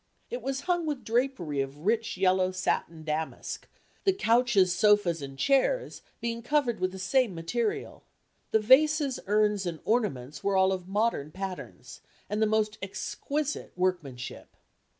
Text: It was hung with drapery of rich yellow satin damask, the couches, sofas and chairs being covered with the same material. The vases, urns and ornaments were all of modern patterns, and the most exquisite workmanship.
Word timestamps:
It 0.31 0.41
was 0.41 0.61
hung 0.61 0.87
with 0.87 1.03
drapery 1.03 1.61
of 1.61 1.85
rich 1.85 2.17
yellow 2.17 2.51
satin 2.51 3.03
damask, 3.03 3.67
the 4.03 4.11
couches, 4.13 4.73
sofas 4.73 5.21
and 5.21 5.37
chairs 5.37 6.01
being 6.19 6.41
covered 6.41 6.79
with 6.79 6.91
the 6.91 6.97
same 6.97 7.35
material. 7.35 8.03
The 8.49 8.61
vases, 8.61 9.19
urns 9.27 9.67
and 9.67 9.79
ornaments 9.85 10.43
were 10.43 10.57
all 10.57 10.71
of 10.71 10.87
modern 10.87 11.29
patterns, 11.29 12.01
and 12.31 12.41
the 12.41 12.47
most 12.47 12.79
exquisite 12.81 13.73
workmanship. 13.75 14.57